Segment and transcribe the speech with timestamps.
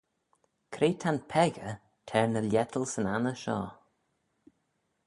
[0.73, 1.75] Cre ta'n peccah
[2.07, 3.69] t'er ny lhiettal 'syn anney shoh?